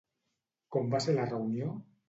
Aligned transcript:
Com 0.77 0.89
va 0.95 1.03
ser 1.07 1.17
la 1.19 1.29
reunió? 1.31 1.73